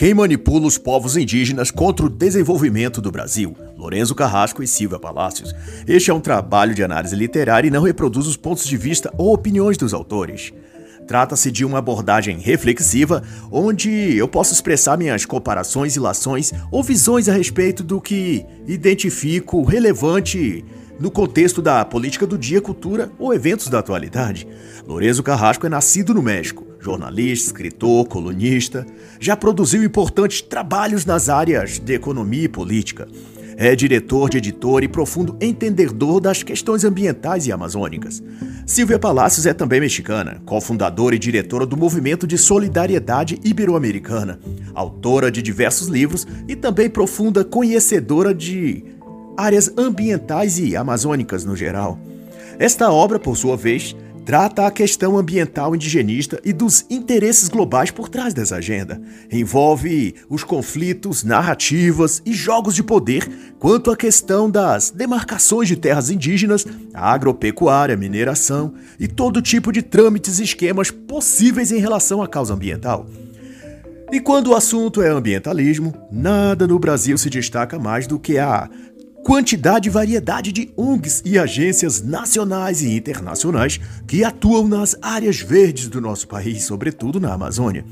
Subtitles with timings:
[0.00, 3.54] Quem manipula os povos indígenas contra o desenvolvimento do Brasil?
[3.76, 5.54] Lorenzo Carrasco e Silvia Palácios.
[5.86, 9.34] Este é um trabalho de análise literária e não reproduz os pontos de vista ou
[9.34, 10.54] opiniões dos autores.
[11.06, 17.34] Trata-se de uma abordagem reflexiva, onde eu posso expressar minhas comparações, ilações ou visões a
[17.34, 20.64] respeito do que identifico relevante
[20.98, 24.48] no contexto da política do dia, cultura ou eventos da atualidade.
[24.88, 28.86] Lorenzo Carrasco é nascido no México, jornalista, escritor, colunista,
[29.20, 33.06] já produziu importantes trabalhos nas áreas de economia e política.
[33.56, 38.22] É diretor de editor e profundo entendedor das questões ambientais e amazônicas.
[38.64, 44.40] Silvia Palacios é também mexicana, cofundadora e diretora do Movimento de Solidariedade Ibero-Americana,
[44.74, 48.82] autora de diversos livros e também profunda conhecedora de
[49.36, 51.98] áreas ambientais e amazônicas no geral.
[52.58, 58.08] Esta obra, por sua vez, trata a questão ambiental indigenista e dos interesses globais por
[58.08, 59.00] trás dessa agenda.
[59.30, 63.28] Envolve os conflitos, narrativas e jogos de poder
[63.58, 70.38] quanto à questão das demarcações de terras indígenas, agropecuária, mineração e todo tipo de trâmites
[70.38, 73.06] e esquemas possíveis em relação à causa ambiental.
[74.12, 78.68] E quando o assunto é ambientalismo, nada no Brasil se destaca mais do que a
[79.24, 85.88] quantidade e variedade de ONGs e agências nacionais e internacionais que atuam nas áreas verdes
[85.88, 87.84] do nosso país, sobretudo na Amazônia.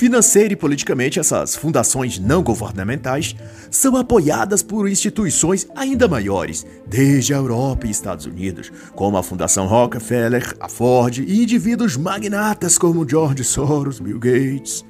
[0.00, 3.36] Financeira e politicamente, essas fundações não governamentais
[3.70, 9.66] são apoiadas por instituições ainda maiores, desde a Europa e Estados Unidos, como a Fundação
[9.66, 14.89] Rockefeller, a Ford e indivíduos magnatas como George Soros, Bill Gates.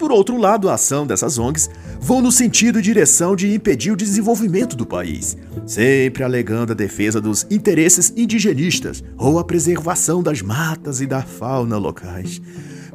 [0.00, 1.68] Por outro lado, a ação dessas ONGs
[2.00, 7.20] vão no sentido e direção de impedir o desenvolvimento do país, sempre alegando a defesa
[7.20, 12.40] dos interesses indigenistas ou a preservação das matas e da fauna locais.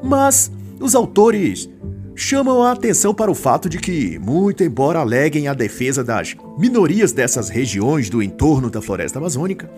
[0.03, 1.69] Mas os autores
[2.15, 7.11] chamam a atenção para o fato de que, muito embora aleguem a defesa das minorias
[7.11, 9.69] dessas regiões do entorno da floresta amazônica,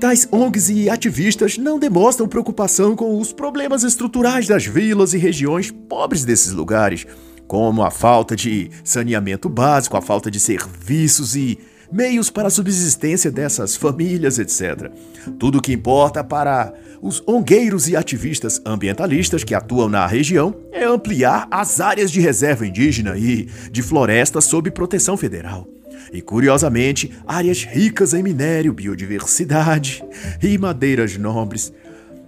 [0.00, 5.70] Tais ONGs e ativistas não demonstram preocupação com os problemas estruturais das vilas e regiões
[5.70, 7.06] pobres desses lugares,
[7.46, 11.58] como a falta de saneamento básico, a falta de serviços e
[11.90, 14.90] meios para a subsistência dessas famílias, etc.
[15.38, 20.84] Tudo o que importa para os ongueiros e ativistas ambientalistas que atuam na região é
[20.84, 25.66] ampliar as áreas de reserva indígena e de floresta sob proteção federal
[26.12, 30.02] e, curiosamente, áreas ricas em minério, biodiversidade
[30.42, 31.72] e madeiras nobres.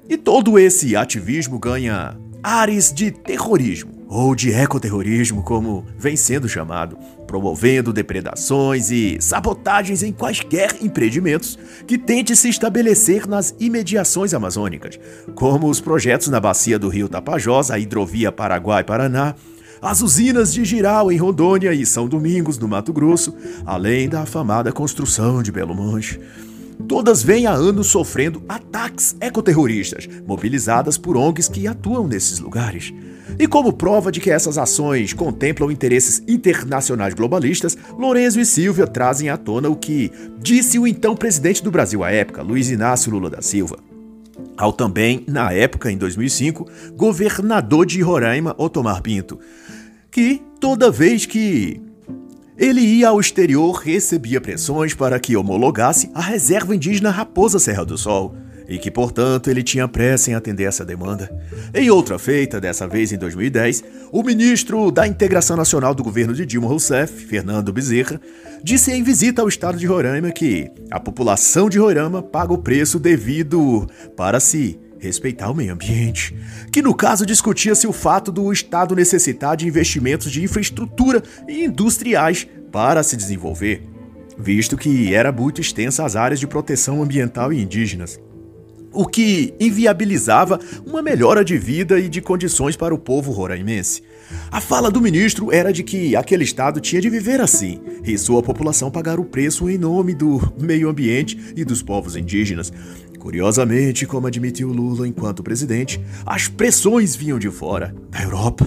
[0.08, 6.96] E todo esse ativismo ganha ares de terrorismo, ou de ecoterrorismo, como vem sendo chamado,
[7.26, 14.98] promovendo depredações e sabotagens em quaisquer empreendimentos que tente se estabelecer nas imediações amazônicas,
[15.34, 19.34] como os projetos na bacia do rio Tapajós, a hidrovia Paraguai-Paraná,
[19.80, 23.34] as usinas de Giral em Rondônia e São Domingos, no Mato Grosso,
[23.64, 26.20] além da afamada construção de Belo Monte.
[26.86, 32.92] Todas vêm há anos sofrendo ataques ecoterroristas, mobilizadas por ONGs que atuam nesses lugares.
[33.38, 39.28] E como prova de que essas ações contemplam interesses internacionais globalistas, Lorenzo e Silvia trazem
[39.28, 40.10] à tona o que
[40.40, 43.78] disse o então presidente do Brasil à época, Luiz Inácio Lula da Silva.
[44.56, 46.66] Ao também, na época, em 2005,
[46.96, 49.38] governador de Roraima, Otomar Pinto,
[50.18, 51.80] que toda vez que
[52.56, 57.96] ele ia ao exterior recebia pressões para que homologasse a reserva indígena Raposa Serra do
[57.96, 58.34] Sol
[58.68, 61.30] e que, portanto, ele tinha pressa em atender essa demanda.
[61.72, 66.44] Em outra feita, dessa vez em 2010, o ministro da Integração Nacional do governo de
[66.44, 68.20] Dilma Rousseff, Fernando Bezerra,
[68.60, 72.98] disse em visita ao estado de Roraima que a população de Roraima paga o preço
[72.98, 73.86] devido
[74.16, 76.34] para se respeitar o meio ambiente,
[76.72, 82.46] que no caso discutia-se o fato do Estado necessitar de investimentos de infraestrutura e industriais
[82.70, 83.82] para se desenvolver,
[84.38, 88.18] visto que era muito extensa as áreas de proteção ambiental e indígenas
[88.92, 94.02] o que inviabilizava uma melhora de vida e de condições para o povo roraimense.
[94.50, 98.42] A fala do ministro era de que aquele estado tinha de viver assim e sua
[98.42, 102.72] população pagar o preço em nome do meio ambiente e dos povos indígenas.
[103.18, 108.66] Curiosamente, como admitiu Lula enquanto presidente, as pressões vinham de fora, da Europa.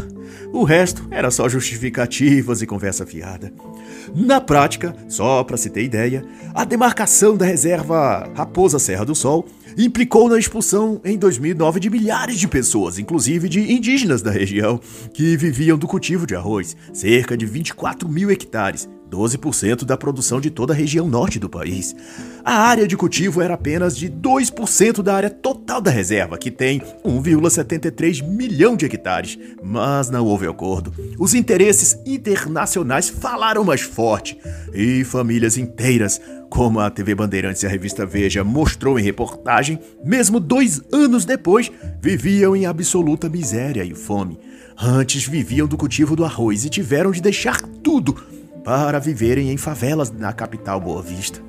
[0.54, 3.54] O resto era só justificativas e conversa fiada.
[4.14, 9.48] Na prática, só para se ter ideia, a demarcação da reserva Raposa Serra do Sol
[9.78, 14.80] implicou na expulsão em 2009 de milhares de pessoas, inclusive de indígenas da região,
[15.14, 20.50] que viviam do cultivo de arroz, cerca de 24 mil hectares, 12% da produção de
[20.50, 21.94] toda a região norte do país.
[22.44, 26.82] A área de cultivo era apenas de 2% da área total da reserva, que tem
[27.06, 29.38] 1,73 milhão de hectares.
[29.62, 30.94] Mas não houve acordo.
[31.20, 34.38] Os interesses internacionais falaram mais forte
[34.74, 40.40] e famílias inteiras, como a TV Bandeirantes e a revista Veja mostrou em reportagem, mesmo
[40.40, 41.72] dois anos depois,
[42.02, 44.40] viviam em absoluta miséria e fome.
[44.78, 50.12] Antes viviam do cultivo do arroz e tiveram de deixar tudo para viverem em favelas
[50.12, 51.42] na capital Boa Vista.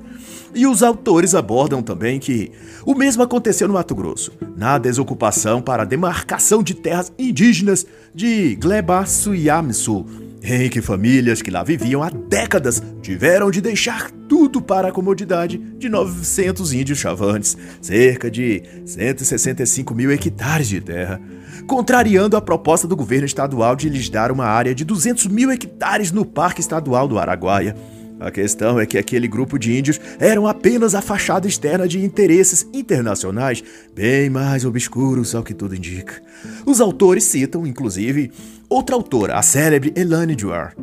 [0.55, 2.51] E os autores abordam também que
[2.85, 10.05] o mesmo aconteceu no Mato Grosso, na desocupação para demarcação de terras indígenas de Glebasuyamsu,
[10.43, 15.57] em que famílias que lá viviam há décadas tiveram de deixar tudo para a comodidade
[15.57, 21.21] de 900 índios chavantes, cerca de 165 mil hectares de terra,
[21.67, 26.11] contrariando a proposta do governo estadual de lhes dar uma área de 200 mil hectares
[26.11, 27.75] no Parque Estadual do Araguaia.
[28.19, 32.65] A questão é que aquele grupo de índios eram apenas a fachada externa de interesses
[32.73, 33.61] internacionais,
[33.93, 36.21] bem mais obscuros ao que tudo indica.
[36.65, 38.31] Os autores citam, inclusive,
[38.69, 40.73] outra autora, a célebre Elane Duar,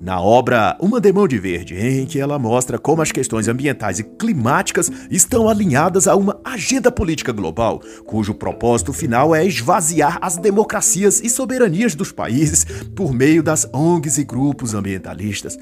[0.00, 4.04] na obra Uma Demão de Verde, em que ela mostra como as questões ambientais e
[4.04, 11.20] climáticas estão alinhadas a uma agenda política global, cujo propósito final é esvaziar as democracias
[11.20, 12.64] e soberanias dos países
[12.96, 15.58] por meio das ONGs e grupos ambientalistas.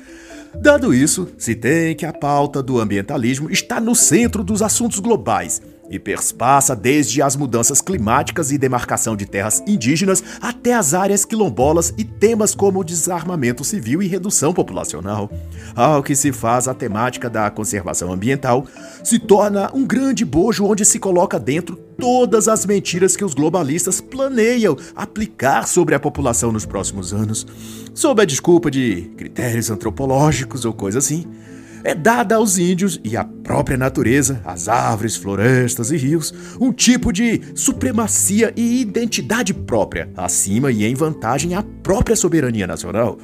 [0.55, 5.61] Dado isso, se tem que a pauta do ambientalismo está no centro dos assuntos globais
[5.91, 11.93] e perspassa desde as mudanças climáticas e demarcação de terras indígenas até as áreas quilombolas
[11.97, 15.31] e temas como desarmamento civil e redução populacional.
[15.75, 18.67] Ao que se faz a temática da conservação ambiental,
[19.03, 24.01] se torna um grande bojo onde se coloca dentro todas as mentiras que os globalistas
[24.01, 27.47] planeiam aplicar sobre a população nos próximos anos,
[27.95, 31.27] sob a desculpa de critérios antropológicos ou coisa assim
[31.85, 37.13] é dada aos índios e à própria natureza, às árvores, florestas e rios, um tipo
[37.13, 43.19] de supremacia e identidade própria, acima e em vantagem à própria soberania nacional.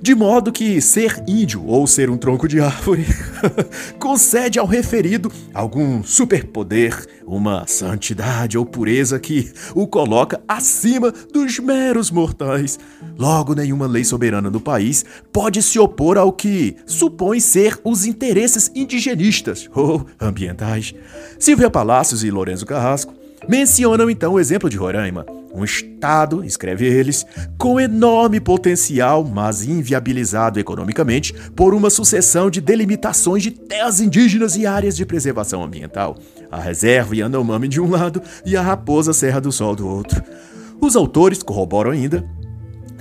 [0.00, 3.04] De modo que ser índio ou ser um tronco de árvore
[3.98, 12.10] concede ao referido algum superpoder, uma santidade ou pureza que o coloca acima dos meros
[12.10, 12.78] mortais.
[13.18, 18.70] Logo, nenhuma lei soberana do país pode se opor ao que supõe ser os interesses
[18.74, 20.94] indigenistas ou ambientais.
[21.38, 23.12] Silvia Palácios e Lourenço Carrasco
[23.48, 30.60] mencionam então o exemplo de Roraima um Estado, escreve eles, com enorme potencial, mas inviabilizado
[30.60, 36.16] economicamente por uma sucessão de delimitações de terras indígenas e áreas de preservação ambiental.
[36.50, 40.22] A reserva Yanomami de um lado e a Raposa Serra do Sol do outro.
[40.80, 42.24] Os autores corroboram ainda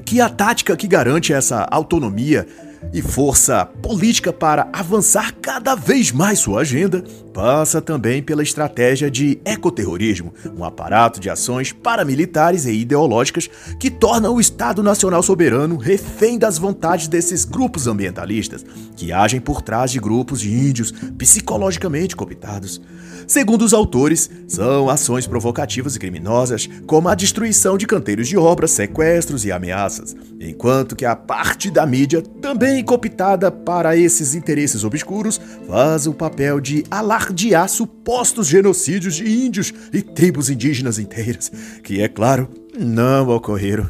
[0.04, 2.48] que a tática que garante essa autonomia
[2.94, 7.04] e força política para avançar cada vez mais sua agenda
[7.34, 13.48] passa também pela estratégia de ecoterrorismo, um aparato de ações paramilitares e ideológicas
[13.80, 18.66] que torna o Estado Nacional Soberano refém das vontades desses grupos ambientalistas,
[18.96, 22.82] que agem por trás de grupos de índios psicologicamente cooptados.
[23.28, 28.72] Segundo os autores, são ações provocativas e criminosas, como a destruição de canteiros de obras,
[28.72, 35.42] sequestros e ameaças, enquanto que a parte da mídia, também cooptada para esses interesses obscuros,
[35.68, 41.52] faz o papel de alardear supostos genocídios de índios e tribos indígenas inteiras,
[41.84, 42.48] que, é claro,
[42.80, 43.90] não ocorreram.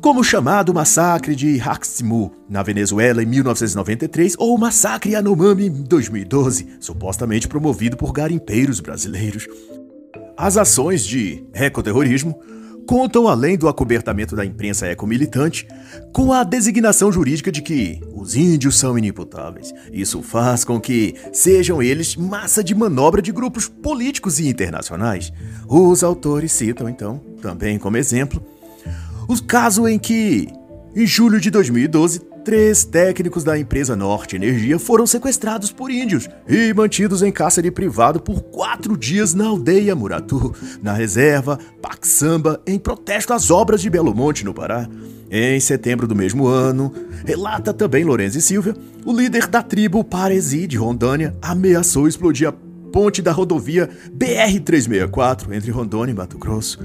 [0.00, 5.82] Como o chamado massacre de Haximu, na Venezuela em 1993, ou o massacre Yanomami em
[5.82, 9.48] 2012, supostamente promovido por garimpeiros brasileiros.
[10.36, 12.38] As ações de ecoterrorismo
[12.86, 15.66] contam, além do acobertamento da imprensa ecomilitante,
[16.12, 19.74] com a designação jurídica de que os índios são inimputáveis.
[19.92, 25.32] Isso faz com que sejam eles massa de manobra de grupos políticos e internacionais.
[25.68, 28.40] Os autores citam, então, também como exemplo,
[29.28, 30.48] o caso em que,
[30.96, 36.72] em julho de 2012, Três técnicos da empresa Norte Energia foram sequestrados por índios e
[36.72, 43.34] mantidos em cárcere privado por quatro dias na aldeia Muratu, na reserva Paxamba, em protesto
[43.34, 44.88] às obras de Belo Monte, no Pará.
[45.30, 46.90] Em setembro do mesmo ano,
[47.26, 52.54] relata também Lourenço e Silvia, o líder da tribo Paresi de Rondônia ameaçou explodir a
[52.90, 56.78] ponte da rodovia BR-364 entre Rondônia e Mato Grosso.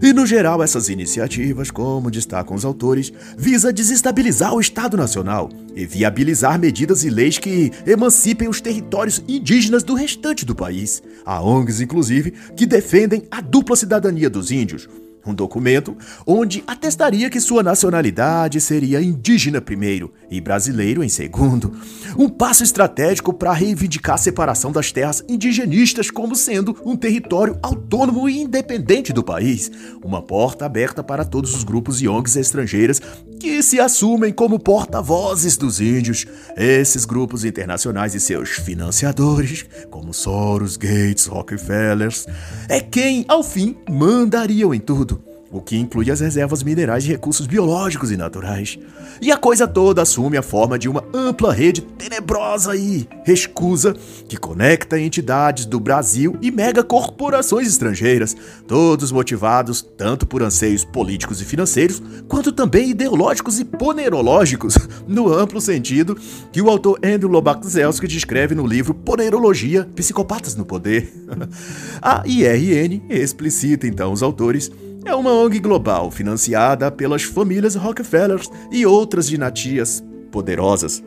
[0.00, 5.86] E no geral, essas iniciativas, como destacam os autores, visa desestabilizar o Estado Nacional e
[5.86, 11.02] viabilizar medidas e leis que emancipem os territórios indígenas do restante do país.
[11.24, 14.88] Há ONGs, inclusive, que defendem a dupla cidadania dos índios,
[15.26, 21.72] um documento onde atestaria que sua nacionalidade seria indígena primeiro e brasileiro em segundo.
[22.16, 28.28] Um passo estratégico para reivindicar a separação das terras indigenistas como sendo um território autônomo
[28.28, 29.70] e independente do país.
[30.02, 33.00] Uma porta aberta para todos os grupos e ONGs estrangeiras
[33.38, 36.26] que se assumem como porta-vozes dos índios.
[36.56, 42.26] Esses grupos internacionais e seus financiadores, como Soros, Gates, Rockefellers,
[42.68, 47.46] é quem, ao fim, mandariam em tudo o que inclui as reservas minerais e recursos
[47.46, 48.78] biológicos e naturais.
[49.20, 53.94] E a coisa toda assume a forma de uma ampla rede tenebrosa e rescusa
[54.28, 58.36] que conecta entidades do Brasil e megacorporações estrangeiras,
[58.66, 64.76] todos motivados tanto por anseios políticos e financeiros, quanto também ideológicos e ponerológicos,
[65.06, 66.16] no amplo sentido
[66.52, 71.12] que o autor Andrew Lobaczewski descreve no livro Ponerologia: Psicopatas no Poder.
[72.02, 74.70] a IRN explicita então os autores
[75.06, 78.40] é uma ONG global financiada pelas famílias Rockefeller
[78.72, 81.02] e outras dinastias poderosas.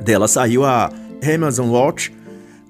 [0.00, 0.90] Dela saiu a
[1.34, 2.14] Amazon Watch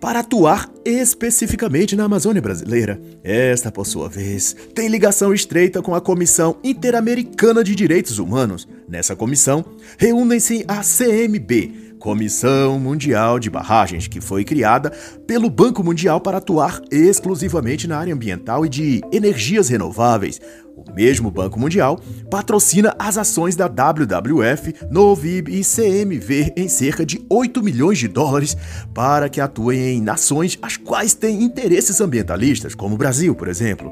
[0.00, 3.00] para atuar especificamente na Amazônia brasileira.
[3.22, 8.66] Esta, por sua vez, tem ligação estreita com a Comissão Interamericana de Direitos Humanos.
[8.88, 9.64] Nessa comissão,
[9.98, 14.90] reúnem-se a CMB, Comissão Mundial de Barragens, que foi criada
[15.26, 20.40] pelo Banco Mundial para atuar exclusivamente na área ambiental e de energias renováveis.
[20.76, 21.98] O mesmo Banco Mundial
[22.30, 28.56] patrocina as ações da WWF, Novib e CMV em cerca de 8 milhões de dólares
[28.92, 33.90] para que atuem em nações as quais têm interesses ambientalistas, como o Brasil, por exemplo.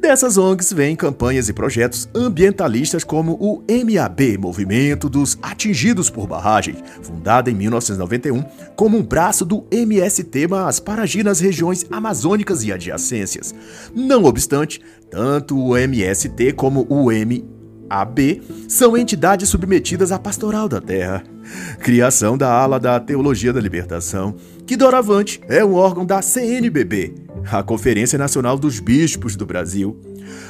[0.00, 6.76] Dessas ONGs vêm campanhas e projetos ambientalistas como o MAB, Movimento dos Atingidos por Barragem,
[7.02, 8.44] fundado em 1991
[8.76, 13.52] como um braço do MST, mas para agir nas regiões amazônicas e adjacências.
[13.92, 21.24] Não obstante, tanto o MST como o MAB são entidades submetidas à pastoral da terra.
[21.80, 27.14] Criação da ala da Teologia da Libertação, que doravante é um órgão da CNBB,
[27.50, 29.98] a Conferência Nacional dos Bispos do Brasil.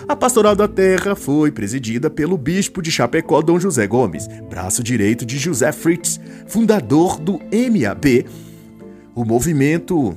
[0.09, 5.25] A Pastoral da Terra foi presidida pelo bispo de Chapecó, Dom José Gomes, braço direito
[5.25, 8.27] de José Fritz, fundador do MAB,
[9.15, 10.17] o movimento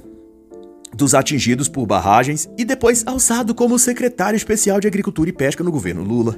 [0.93, 5.71] dos atingidos por barragens e depois alçado como secretário especial de Agricultura e Pesca no
[5.71, 6.35] governo Lula.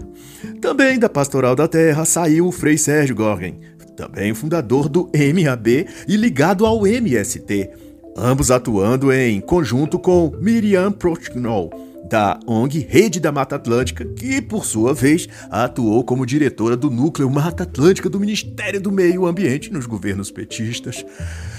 [0.62, 3.60] Também da Pastoral da Terra saiu o Frei Sérgio Gorgen,
[3.96, 7.70] também fundador do MAB e ligado ao MST,
[8.16, 11.70] ambos atuando em conjunto com Miriam Prochnow,
[12.10, 17.30] da ONG Rede da Mata Atlântica, que, por sua vez, atuou como diretora do Núcleo
[17.30, 21.06] Mata Atlântica do Ministério do Meio Ambiente nos governos petistas.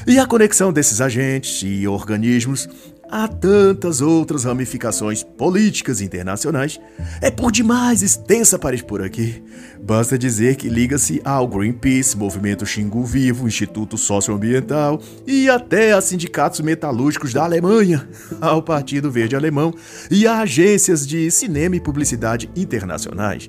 [0.07, 2.69] E a conexão desses agentes e organismos
[3.11, 6.81] Há tantas outras ramificações políticas internacionais.
[7.21, 9.43] É por demais extensa para expor aqui.
[9.81, 16.61] Basta dizer que liga-se ao Greenpeace, Movimento Xingu Vivo, Instituto Socioambiental e até a sindicatos
[16.61, 18.09] metalúrgicos da Alemanha,
[18.41, 19.75] ao Partido Verde Alemão
[20.11, 23.49] e a agências de cinema e publicidade internacionais.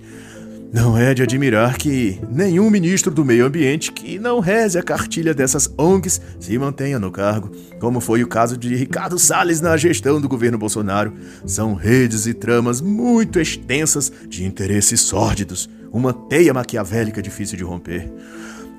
[0.75, 5.33] Não é de admirar que nenhum ministro do meio ambiente que não reze a cartilha
[5.33, 10.19] dessas ONGs se mantenha no cargo, como foi o caso de Ricardo Salles na gestão
[10.19, 11.13] do governo Bolsonaro.
[11.45, 18.11] São redes e tramas muito extensas de interesses sórdidos, uma teia maquiavélica difícil de romper.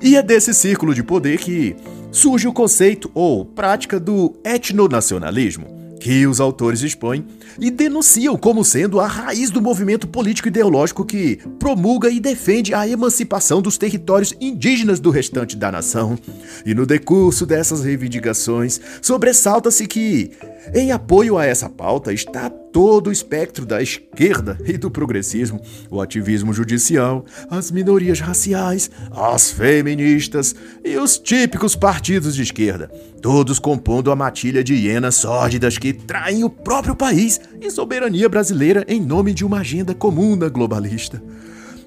[0.02, 1.76] E é desse círculo de poder que
[2.12, 7.24] surge o conceito ou prática do etnonacionalismo que os autores expõem
[7.58, 12.86] e denunciam como sendo a raiz do movimento político ideológico que promulga e defende a
[12.86, 16.18] emancipação dos territórios indígenas do restante da nação.
[16.64, 20.32] E no decurso dessas reivindicações, sobressalta-se que,
[20.74, 26.00] em apoio a essa pauta, está todo o espectro da esquerda e do progressismo, o
[26.00, 30.54] ativismo judicial, as minorias raciais, as feministas
[30.84, 32.88] e os típicos partidos de esquerda,
[33.22, 38.84] todos compondo a matilha de hienas sórdidas que traem o próprio país e soberania brasileira
[38.88, 41.22] em nome de uma agenda comuna globalista.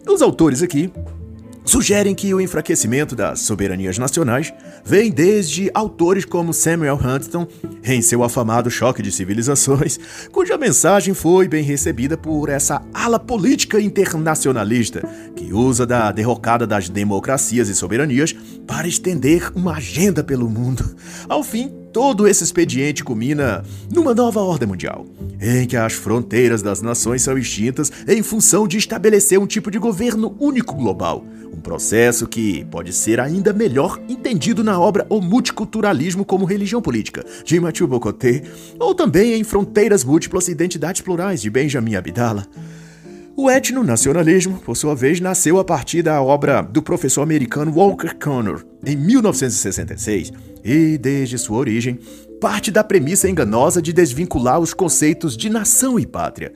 [0.07, 0.91] Os autores aqui
[1.69, 4.51] sugerem que o enfraquecimento das soberanias nacionais
[4.83, 7.47] vem desde autores como Samuel Huntington
[7.83, 9.99] em seu afamado Choque de Civilizações,
[10.31, 16.89] cuja mensagem foi bem recebida por essa ala política internacionalista que usa da derrocada das
[16.89, 18.33] democracias e soberanias
[18.65, 20.95] para estender uma agenda pelo mundo.
[21.27, 25.05] Ao fim, todo esse expediente culmina numa nova ordem mundial,
[25.41, 29.79] em que as fronteiras das nações são extintas em função de estabelecer um tipo de
[29.79, 36.23] governo único global um processo que pode ser ainda melhor entendido na obra O Multiculturalismo
[36.23, 38.43] como Religião Política, de Mathieu Bocoté,
[38.79, 42.47] ou também em Fronteiras Múltiplas e Identidades Plurais, de Benjamin Abdallah.
[43.41, 48.65] O etnonacionalismo, por sua vez, nasceu a partir da obra do professor americano Walker Connor,
[48.85, 51.97] em 1966, e desde sua origem
[52.39, 56.53] parte da premissa enganosa de desvincular os conceitos de nação e pátria.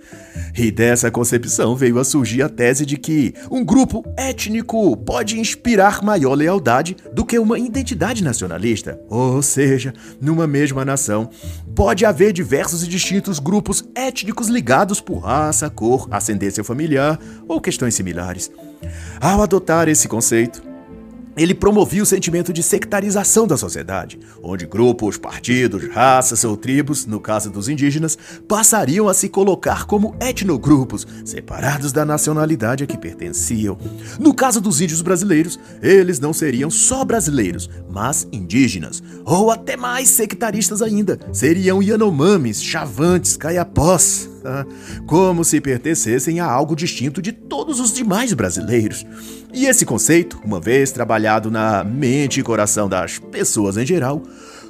[0.58, 6.04] E dessa concepção veio a surgir a tese de que um grupo étnico pode inspirar
[6.04, 9.00] maior lealdade do que uma identidade nacionalista.
[9.10, 11.30] Ou seja, numa mesma nação,
[11.75, 17.96] pode haver diversos e distintos grupos étnicos ligados por raça, cor, ascendência familiar ou questões
[17.96, 18.50] similares.
[19.20, 20.73] Ao adotar esse conceito,
[21.36, 27.20] ele promovia o sentimento de sectarização da sociedade, onde grupos, partidos, raças ou tribos, no
[27.20, 33.78] caso dos indígenas, passariam a se colocar como etnogrupos, separados da nacionalidade a que pertenciam.
[34.20, 40.10] No caso dos índios brasileiros, eles não seriam só brasileiros, mas indígenas, ou até mais
[40.10, 44.33] sectaristas ainda, seriam Yanomamis, Chavantes, Caiapós
[45.05, 49.05] como se pertencessem a algo distinto de todos os demais brasileiros.
[49.53, 54.23] E esse conceito, uma vez trabalhado na mente e coração das pessoas em geral,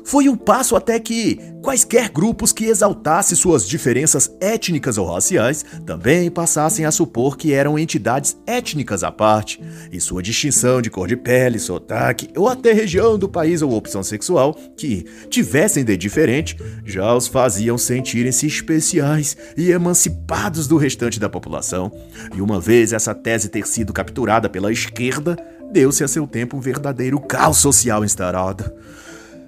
[0.03, 6.29] foi um passo até que quaisquer grupos que exaltassem suas diferenças étnicas ou raciais também
[6.29, 11.15] passassem a supor que eram entidades étnicas à parte, e sua distinção de cor de
[11.15, 17.15] pele, sotaque ou até região do país ou opção sexual que tivessem de diferente já
[17.15, 21.91] os faziam sentirem-se especiais e emancipados do restante da população.
[22.35, 25.37] E uma vez essa tese ter sido capturada pela esquerda,
[25.71, 28.71] deu-se a seu tempo um verdadeiro caos social instaurado.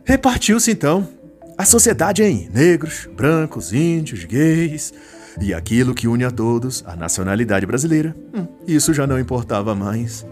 [0.05, 1.07] Repartiu-se então
[1.57, 4.93] a sociedade em negros, brancos, índios, gays
[5.41, 8.15] e aquilo que une a todos, a nacionalidade brasileira.
[8.31, 10.23] Hum, isso já não importava mais.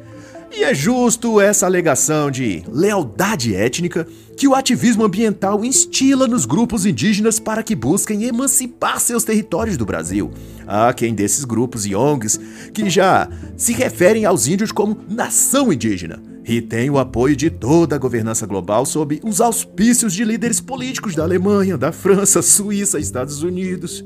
[0.51, 4.06] E é justo essa alegação de lealdade étnica
[4.38, 9.88] que o ativismo ambiental instila nos grupos indígenas para que busquem emancipar seus territórios do
[9.88, 10.30] Brasil.
[10.68, 12.39] Há quem desses grupos e ONGs
[12.72, 13.27] que já
[13.58, 18.45] se referem aos índios como nação indígena e tem o apoio de toda a governança
[18.45, 24.03] global sob os auspícios de líderes políticos da Alemanha, da França, Suíça, Estados Unidos.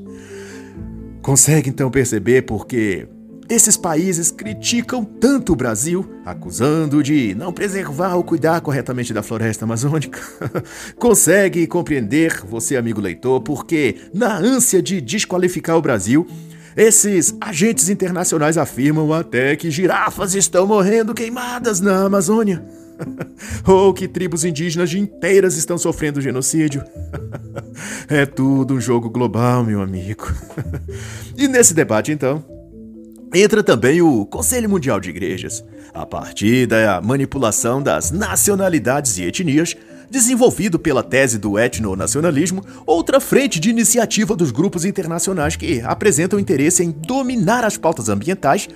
[1.20, 3.08] Consegue então perceber por que
[3.48, 9.64] esses países criticam tanto o Brasil, acusando de não preservar ou cuidar corretamente da floresta
[9.64, 10.20] amazônica.
[10.98, 16.26] Consegue compreender, você amigo leitor, porque na ânsia de desqualificar o Brasil,
[16.78, 22.64] esses agentes internacionais afirmam até que girafas estão morrendo queimadas na Amazônia.
[23.66, 26.84] Ou que tribos indígenas inteiras estão sofrendo genocídio.
[28.08, 30.32] É tudo um jogo global, meu amigo.
[31.36, 32.44] E nesse debate, então,
[33.32, 35.64] entra também o Conselho Mundial de Igrejas.
[35.94, 39.76] A partir da manipulação das nacionalidades e etnias,
[40.10, 46.82] desenvolvido pela tese do etnonacionalismo, outra frente de iniciativa dos grupos internacionais que apresentam interesse
[46.82, 48.68] em dominar as pautas ambientais,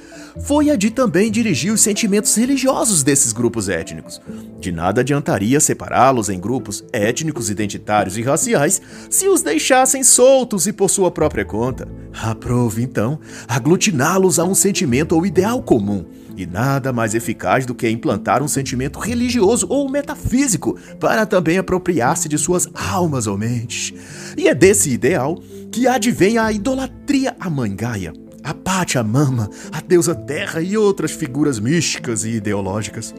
[0.44, 4.20] foi a de também dirigir os sentimentos religiosos desses grupos étnicos.
[4.60, 10.72] De nada adiantaria separá-los em grupos étnicos, identitários e raciais se os deixassem soltos e
[10.72, 11.88] por sua própria conta.
[12.22, 13.18] Aprove, então,
[13.48, 16.04] aglutiná-los a um sentimento ou ideal comum
[16.36, 22.28] e nada mais eficaz do que implantar um sentimento religioso ou metafísico para também apropriar-se
[22.28, 23.92] de suas almas ou mentes.
[24.36, 25.38] E é desse ideal
[25.70, 31.58] que advém a idolatria à mãe Gaia, a Pachamama, a deusa terra e outras figuras
[31.58, 33.14] místicas e ideológicas.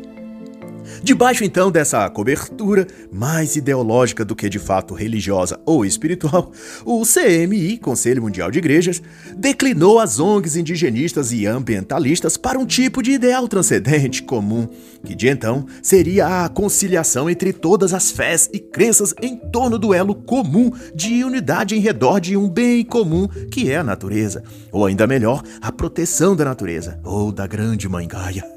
[1.04, 6.50] Debaixo então dessa cobertura, mais ideológica do que de fato religiosa ou espiritual,
[6.86, 9.02] o CMI, Conselho Mundial de Igrejas,
[9.36, 14.66] declinou as ONGs indigenistas e ambientalistas para um tipo de ideal transcendente comum,
[15.04, 19.94] que de então seria a conciliação entre todas as fés e crenças em torno do
[19.94, 24.86] elo comum de unidade em redor de um bem comum que é a natureza, ou
[24.86, 28.54] ainda melhor, a proteção da natureza, ou da grande mãe Gaia.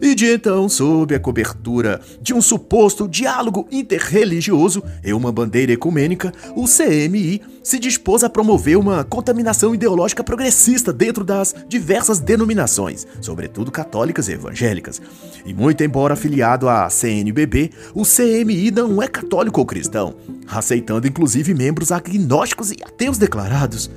[0.00, 6.32] E de então, sob a cobertura de um suposto diálogo interreligioso e uma bandeira ecumênica,
[6.54, 13.72] o CMI se dispôs a promover uma contaminação ideológica progressista dentro das diversas denominações, sobretudo
[13.72, 15.00] católicas e evangélicas.
[15.44, 20.14] E muito embora afiliado à CNBB, o CMI não é católico ou cristão,
[20.46, 23.90] aceitando inclusive membros agnósticos e ateus declarados.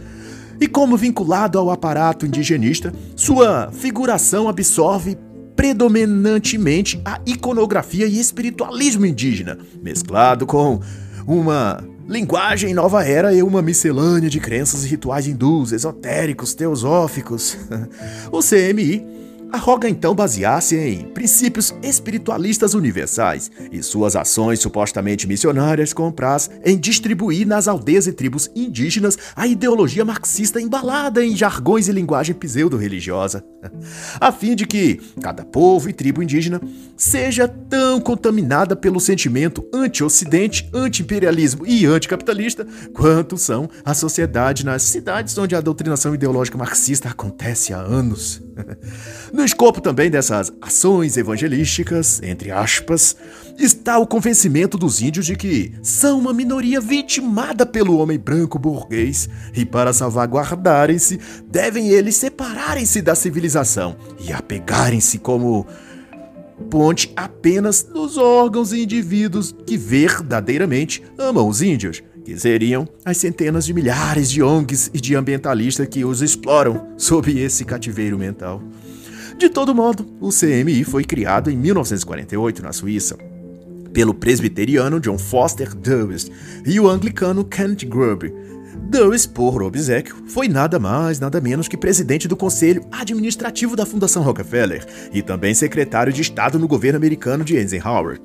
[0.62, 5.18] E como vinculado ao aparato indigenista, sua figuração absorve
[5.56, 10.80] predominantemente a iconografia e espiritualismo indígena, mesclado com
[11.28, 17.58] uma linguagem nova era e uma miscelânea de crenças e rituais hindus, esotéricos, teosóficos.
[18.32, 19.06] o CMI
[19.52, 27.48] arroga então basear-se em princípios espiritualistas universais e suas ações supostamente missionárias compraz em distribuir
[27.48, 33.44] nas aldeias e tribos indígenas a ideologia marxista embalada em jargões e linguagem pseudo-religiosa,
[34.20, 36.62] a fim de que cada povo e tribo indígena
[36.96, 45.38] seja tão contaminada pelo sentimento anti-ocidente, anti-imperialismo e anticapitalista quanto são a sociedade nas cidades
[45.38, 48.49] onde a doutrinação ideológica marxista acontece há anos.
[49.32, 53.16] No escopo também dessas ações evangelísticas, entre aspas,
[53.58, 59.30] está o convencimento dos índios de que são uma minoria vitimada pelo homem branco burguês
[59.54, 65.66] e para salvaguardarem-se, devem eles separarem-se da civilização e apegarem-se como
[66.70, 73.66] ponte apenas nos órgãos e indivíduos que verdadeiramente amam os índios, que seriam as centenas
[73.66, 78.62] de milhares de ONGs e de ambientalistas que os exploram sob esse cativeiro mental.
[79.38, 83.18] De todo modo, o CMI foi criado em 1948 na Suíça
[83.92, 86.30] pelo presbiteriano John Foster Dulles
[86.64, 88.32] e o anglicano Kent Grubb.
[88.84, 94.22] Dulles, por obsequio, foi nada mais, nada menos que presidente do Conselho Administrativo da Fundação
[94.22, 98.20] Rockefeller e também secretário de Estado no governo americano de Eisenhower.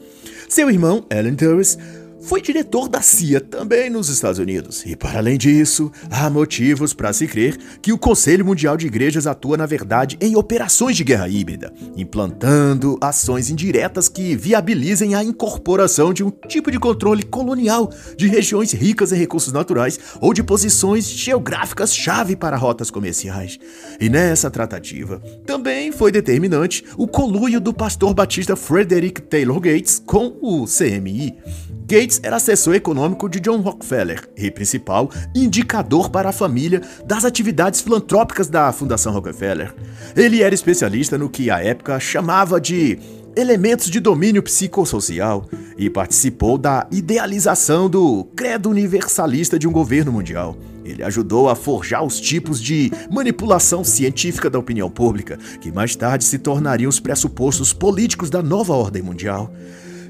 [0.47, 1.79] Seu irmão, Alan Dulles,
[2.21, 4.85] foi diretor da CIA também nos Estados Unidos.
[4.87, 9.27] E para além disso, há motivos para se crer que o Conselho Mundial de Igrejas
[9.27, 16.13] atua, na verdade, em operações de guerra híbrida, implantando ações indiretas que viabilizem a incorporação
[16.13, 21.07] de um tipo de controle colonial de regiões ricas em recursos naturais ou de posições
[21.09, 23.59] geográficas-chave para rotas comerciais.
[24.01, 30.39] E nessa tratativa, também foi determinante o coluio do pastor batista Frederick Taylor Gates com
[30.41, 31.35] o CMI.
[31.87, 37.83] Gates era assessor econômico de John Rockefeller e principal indicador para a família das atividades
[37.83, 39.75] filantrópicas da Fundação Rockefeller.
[40.17, 42.99] Ele era especialista no que a época chamava de
[43.37, 50.57] elementos de domínio psicossocial e participou da idealização do credo universalista de um governo mundial.
[50.87, 56.25] Ele ajudou a forjar os tipos de manipulação científica da opinião pública, que mais tarde
[56.25, 59.53] se tornariam os pressupostos políticos da nova ordem mundial.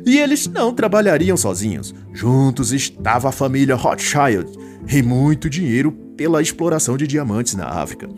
[0.06, 1.94] E eles não trabalhariam sozinhos.
[2.12, 4.50] Juntos estava a família Rothschild
[4.88, 8.08] e muito dinheiro pela exploração de diamantes na África.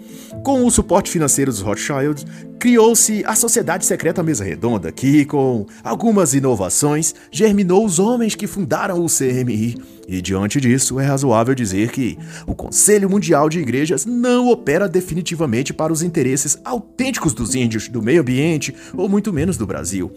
[0.43, 2.27] Com o suporte financeiro dos Rothschilds,
[2.59, 9.05] criou-se a Sociedade Secreta Mesa Redonda, que, com algumas inovações, germinou os homens que fundaram
[9.05, 9.77] o CMI.
[10.09, 15.73] E diante disso, é razoável dizer que o Conselho Mundial de Igrejas não opera definitivamente
[15.73, 20.13] para os interesses autênticos dos índios, do meio ambiente ou muito menos do Brasil.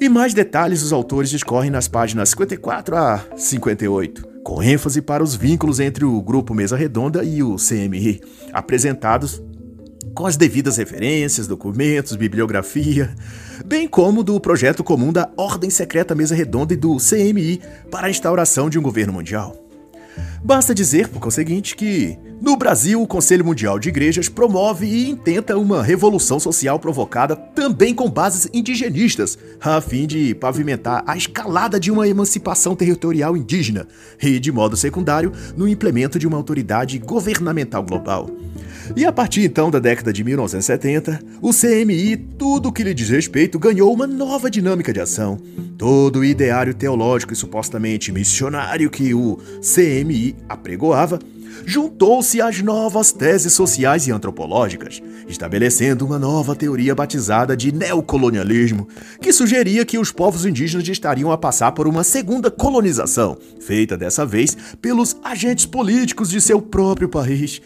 [0.00, 5.34] E mais detalhes os autores discorrem nas páginas 54 a 58, com ênfase para os
[5.34, 8.20] vínculos entre o Grupo Mesa Redonda e o CMI,
[8.52, 9.42] apresentados
[10.14, 13.14] com as devidas referências, documentos, bibliografia,
[13.64, 18.10] bem como do projeto comum da Ordem Secreta Mesa Redonda e do CMI para a
[18.10, 19.56] instauração de um governo mundial.
[20.42, 25.56] Basta dizer, por conseguinte, que no Brasil o Conselho Mundial de Igrejas promove e intenta
[25.56, 31.90] uma revolução social provocada também com bases indigenistas, a fim de pavimentar a escalada de
[31.90, 33.86] uma emancipação territorial indígena
[34.22, 38.28] e, de modo secundário, no implemento de uma autoridade governamental global.
[38.94, 43.08] E a partir então da década de 1970, o CMI, tudo o que lhe diz
[43.08, 45.38] respeito, ganhou uma nova dinâmica de ação.
[45.78, 51.18] Todo o ideário teológico e supostamente missionário que o CMI apregoava
[51.64, 58.88] juntou-se às novas teses sociais e antropológicas, estabelecendo uma nova teoria batizada de neocolonialismo,
[59.20, 64.26] que sugeria que os povos indígenas estariam a passar por uma segunda colonização, feita dessa
[64.26, 67.60] vez pelos agentes políticos de seu próprio país.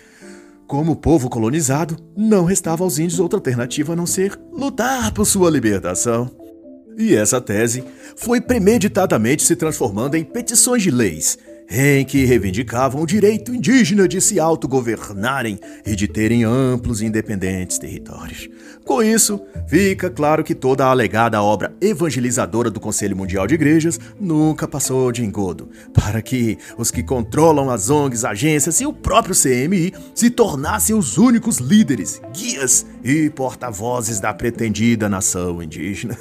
[0.66, 5.50] Como povo colonizado, não restava aos índios outra alternativa a não ser lutar por sua
[5.50, 6.30] libertação.
[6.98, 7.84] E essa tese
[8.16, 11.38] foi premeditadamente se transformando em petições de leis,
[11.70, 17.78] em que reivindicavam o direito indígena de se autogovernarem e de terem amplos e independentes
[17.78, 18.48] territórios.
[18.84, 24.00] Com isso, fica claro que toda a alegada obra evangelizadora do Conselho Mundial de Igrejas
[24.18, 29.34] nunca passou de engodo, para que os que controlam as ONGs, agências e o próprio
[29.34, 36.16] CMI se tornassem os únicos líderes, guias e porta-vozes da pretendida nação indígena.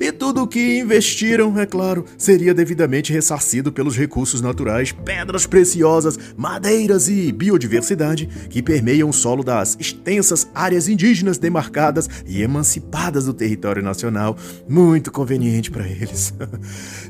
[0.00, 6.18] e tudo o que investiram, é claro, seria devidamente ressarcido pelos recursos naturais, pedras preciosas,
[6.36, 13.34] madeiras e biodiversidade que permeiam o solo das extensas áreas indígenas demarcadas e emancipadas do
[13.34, 14.36] território nacional,
[14.68, 16.34] muito conveniente para eles.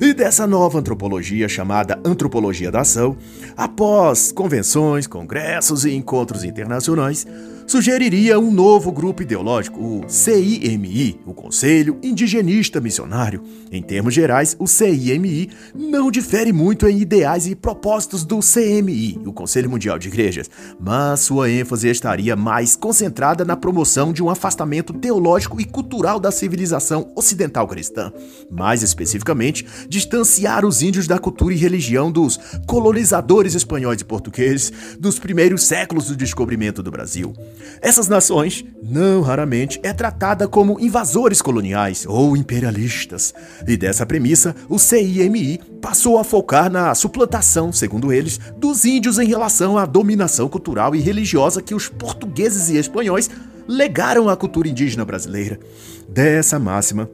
[0.01, 3.17] e dessa nova antropologia chamada Antropologia da Ação,
[3.57, 7.27] após convenções, congressos e encontros internacionais,
[7.73, 13.43] sugeriria um novo grupo ideológico, o CIMI, o Conselho Indigenista Missionário.
[13.71, 19.33] Em termos gerais, o CIMI não difere muito em ideais e propósitos do CMI, o
[19.33, 24.93] Conselho Mundial de Igrejas, mas sua ênfase estaria mais concentrada na promoção de um afastamento
[24.93, 28.13] teológico e cultural da civilização ocidental cristã.
[28.51, 35.19] Mais especificamente, distanciar os índios da cultura e religião dos colonizadores espanhóis e portugueses dos
[35.19, 37.33] primeiros séculos do descobrimento do Brasil.
[37.81, 43.35] Essas nações, não raramente, é tratada como invasores coloniais ou imperialistas.
[43.67, 49.27] E dessa premissa, o CIMI passou a focar na suplantação, segundo eles, dos índios em
[49.27, 53.29] relação à dominação cultural e religiosa que os portugueses e espanhóis
[53.67, 55.59] legaram à cultura indígena brasileira.
[56.09, 57.09] Dessa máxima,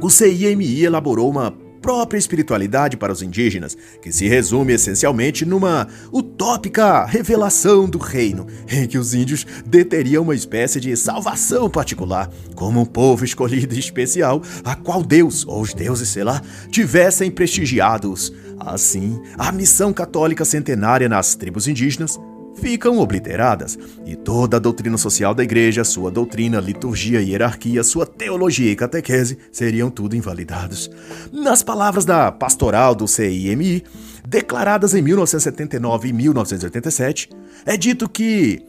[0.00, 7.04] o CIMI elaborou uma própria espiritualidade para os indígenas, que se resume essencialmente numa utópica
[7.04, 12.86] revelação do reino, em que os índios deteriam uma espécie de salvação particular, como um
[12.86, 16.40] povo escolhido e especial, a qual Deus, ou os deuses, sei lá,
[16.70, 18.32] tivessem prestigiados.
[18.60, 22.16] Assim, a missão católica centenária nas tribos indígenas
[22.56, 28.06] ficam obliteradas, e toda a doutrina social da igreja, sua doutrina, liturgia e hierarquia, sua
[28.06, 30.90] teologia e catequese seriam tudo invalidados.
[31.32, 33.84] Nas palavras da pastoral do CIMI,
[34.26, 37.30] declaradas em 1979 e 1987,
[37.66, 38.62] é dito que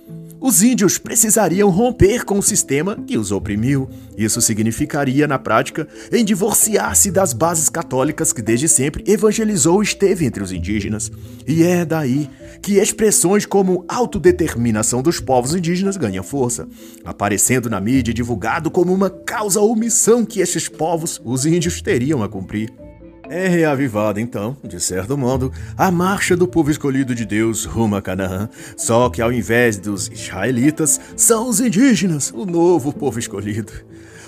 [0.44, 3.90] os índios precisariam romper com o sistema que os oprimiu.
[4.18, 10.26] Isso significaria, na prática, em divorciar-se das bases católicas que desde sempre evangelizou e esteve
[10.26, 11.10] entre os indígenas.
[11.48, 12.30] E é daí
[12.62, 16.68] que expressões como autodeterminação dos povos indígenas ganham força,
[17.06, 22.22] aparecendo na mídia divulgado como uma causa ou missão que estes povos, os índios, teriam
[22.22, 22.83] a cumprir.
[23.36, 28.02] É reavivada, então, de certo modo, a marcha do povo escolhido de Deus rumo a
[28.02, 28.48] Canaã.
[28.78, 33.74] Só que ao invés dos israelitas, são os indígenas, o novo povo escolhido.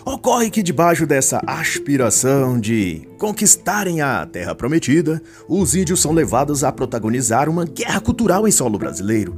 [0.04, 6.72] Ocorre que, debaixo dessa aspiração de conquistarem a terra prometida, os índios são levados a
[6.72, 9.36] protagonizar uma guerra cultural em solo brasileiro,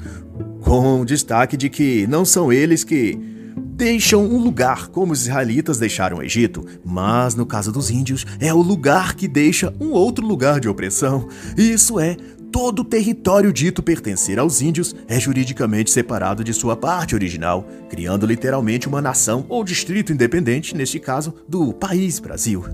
[0.61, 3.36] com o destaque de que não são eles que
[3.77, 8.51] deixam um lugar, como os israelitas deixaram o Egito, mas no caso dos índios, é
[8.51, 11.27] o lugar que deixa um outro lugar de opressão.
[11.55, 12.17] Isso é,
[12.57, 18.25] todo o território dito pertencer aos índios é juridicamente separado de sua parte original, criando
[18.25, 22.65] literalmente uma nação ou distrito independente, neste caso, do país Brasil.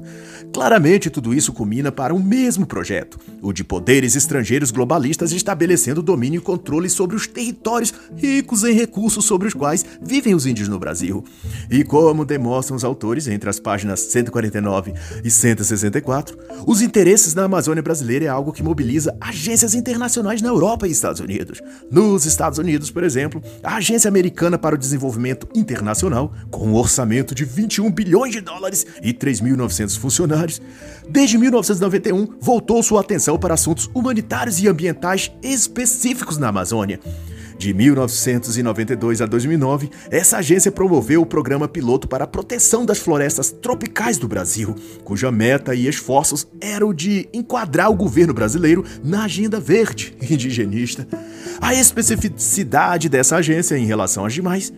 [0.53, 6.37] Claramente, tudo isso culmina para um mesmo projeto, o de poderes estrangeiros globalistas estabelecendo domínio
[6.37, 10.79] e controle sobre os territórios ricos em recursos sobre os quais vivem os índios no
[10.79, 11.25] Brasil.
[11.69, 14.93] E como demonstram os autores entre as páginas 149
[15.25, 19.13] e 164, os interesses na Amazônia brasileira é algo que mobiliza
[19.73, 21.61] agências internacionais na Europa e Estados Unidos.
[21.91, 27.33] Nos Estados Unidos, por exemplo, a Agência Americana para o Desenvolvimento Internacional, com um orçamento
[27.33, 30.61] de 21 bilhões de dólares e 3.900 funcionários,
[31.09, 36.99] Desde 1991, voltou sua atenção para assuntos humanitários e ambientais específicos na Amazônia.
[37.63, 43.51] De 1992 a 2009, essa agência promoveu o programa piloto para a proteção das florestas
[43.51, 49.61] tropicais do Brasil, cuja meta e esforços eram de enquadrar o governo brasileiro na agenda
[49.61, 51.07] verde indigenista.
[51.61, 54.73] A especificidade dessa agência em relação às demais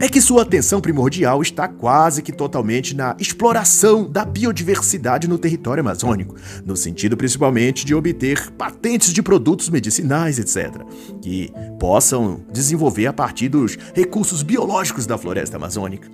[0.00, 5.80] é que sua atenção primordial está quase que totalmente na exploração da biodiversidade no território
[5.80, 10.82] amazônico, no sentido principalmente de obter patentes de produtos medicinais, etc.,
[11.20, 16.08] que possam desenvolver a partir dos recursos biológicos da floresta amazônica.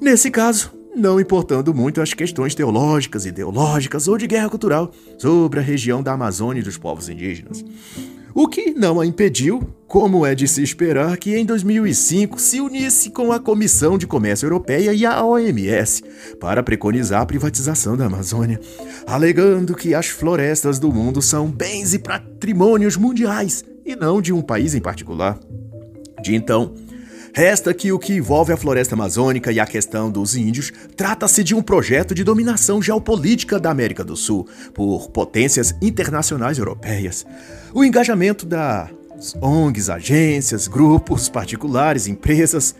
[0.00, 5.62] Nesse caso, não importando muito as questões teológicas, ideológicas ou de guerra cultural sobre a
[5.62, 7.64] região da Amazônia e dos povos indígenas.
[8.34, 13.10] O que não a impediu, como é de se esperar, que em 2005 se unisse
[13.10, 16.04] com a Comissão de Comércio Europeia e a OMS
[16.38, 18.60] para preconizar a privatização da Amazônia,
[19.06, 24.40] alegando que as florestas do mundo são bens e patrimônios mundiais e não de um
[24.40, 25.38] país em particular.
[26.22, 26.74] De então,
[27.32, 31.54] Resta que o que envolve a floresta amazônica e a questão dos índios trata-se de
[31.54, 37.24] um projeto de dominação geopolítica da América do Sul por potências internacionais europeias.
[37.72, 38.90] O engajamento das
[39.40, 42.74] ONGs, agências, grupos particulares, empresas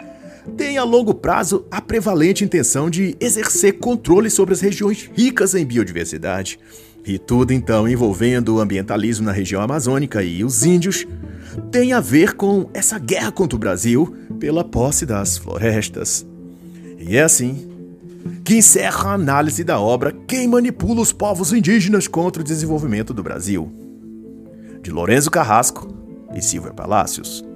[0.57, 5.65] tem a longo prazo a prevalente intenção de exercer controle sobre as regiões ricas em
[5.65, 6.59] biodiversidade.
[7.05, 11.07] E tudo então envolvendo o ambientalismo na região amazônica e os índios
[11.71, 16.27] tem a ver com essa guerra contra o Brasil pela posse das florestas.
[16.99, 17.69] E é assim
[18.45, 23.23] que encerra a análise da obra Quem Manipula os Povos Indígenas contra o Desenvolvimento do
[23.23, 23.73] Brasil,
[24.83, 25.89] de Lorenzo Carrasco
[26.35, 27.50] e Silvia Palácios.